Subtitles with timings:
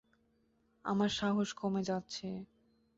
[0.85, 2.27] আমার সাহস কমে যাচ্ছে।